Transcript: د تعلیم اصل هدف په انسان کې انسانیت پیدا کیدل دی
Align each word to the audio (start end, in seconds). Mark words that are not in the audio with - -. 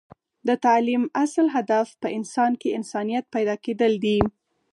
د 0.47 0.49
تعلیم 0.65 1.03
اصل 1.23 1.45
هدف 1.55 1.87
په 2.01 2.07
انسان 2.17 2.51
کې 2.61 2.75
انسانیت 2.79 3.25
پیدا 3.35 3.55
کیدل 3.65 3.93
دی 4.03 4.19